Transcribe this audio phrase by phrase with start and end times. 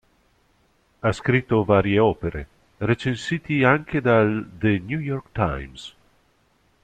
[1.03, 5.93] Ha scritto varie opere, recensiti anche dal The New York Times.